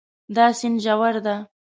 [0.35, 1.35] دا سیند ژور ده